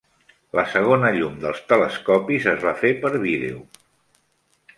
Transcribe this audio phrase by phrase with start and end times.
[0.59, 3.61] La segona llum dels telescopis es va fer per vídeo.